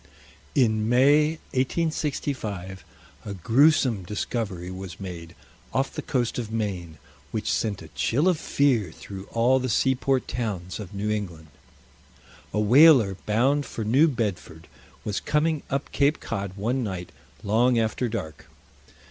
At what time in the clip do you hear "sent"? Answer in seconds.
7.51-7.83